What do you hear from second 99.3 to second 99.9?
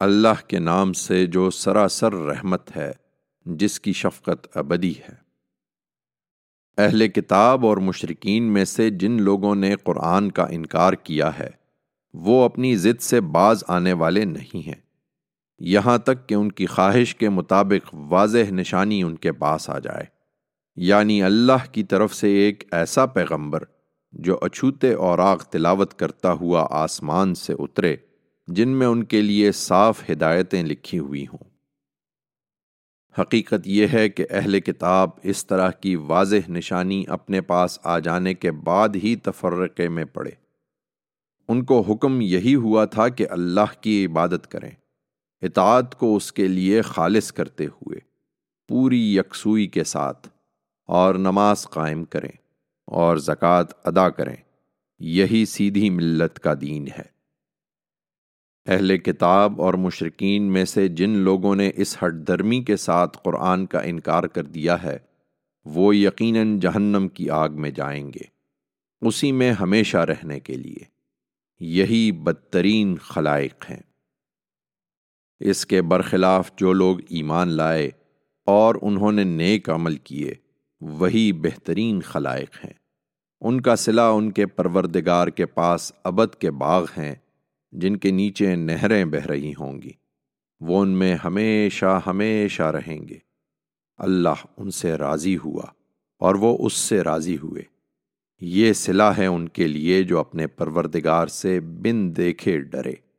کے